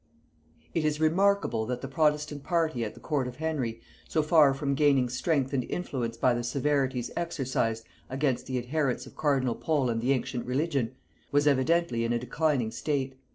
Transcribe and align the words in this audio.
It 0.73 0.83
is 0.83 0.99
remarkable 0.99 1.67
that 1.67 1.81
the 1.81 1.87
protestant 1.87 2.43
party 2.43 2.83
at 2.83 2.95
the 2.95 2.99
court 2.99 3.27
of 3.27 3.35
Henry, 3.35 3.81
so 4.09 4.23
far 4.23 4.51
from 4.51 4.73
gaining 4.73 5.09
strength 5.09 5.53
and 5.53 5.63
influence 5.65 6.17
by 6.17 6.33
the 6.33 6.43
severities 6.43 7.11
exercised 7.15 7.85
against 8.09 8.47
the 8.47 8.57
adherents 8.57 9.05
of 9.05 9.15
cardinal 9.15 9.53
Pole 9.53 9.91
and 9.91 10.01
the 10.01 10.13
ancient 10.13 10.47
religion, 10.47 10.95
was 11.31 11.45
evidently 11.45 12.03
in 12.03 12.13
a 12.13 12.17
declining 12.17 12.71
state. 12.71 13.13